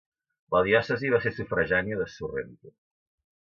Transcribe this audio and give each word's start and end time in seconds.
La 0.55 0.61
diòcesi 0.67 1.11
va 1.15 1.21
ser 1.27 1.33
sufragània 1.37 2.01
de 2.03 2.11
Sorrento. 2.17 2.77